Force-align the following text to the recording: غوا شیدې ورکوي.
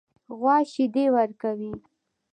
غوا 0.37 0.57
شیدې 0.71 1.05
ورکوي. 1.15 1.73